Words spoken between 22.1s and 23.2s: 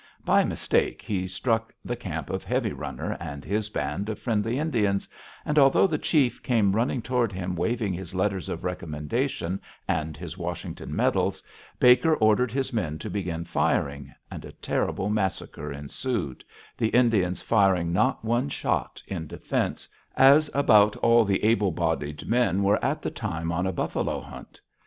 men were at the